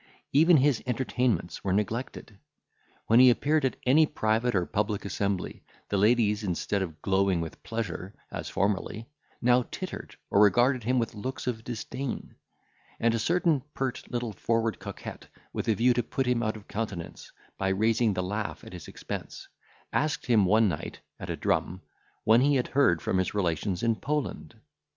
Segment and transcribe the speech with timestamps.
[0.33, 2.39] Even his entertainments were neglected;
[3.05, 7.61] when he appeared at any private or public assembly, the ladies, instead of glowing with
[7.61, 9.05] pleasure, as formerly,
[9.43, 12.33] now tittered or regarded him with looks of disdain;
[12.99, 16.67] and a certain pert, little, forward coquette, with a view to put him out of
[16.67, 19.47] countenance, by raising the laugh at his expense,
[19.93, 21.79] asked him one night, at a drum,
[22.23, 24.55] when he had heard from his relations in Poland?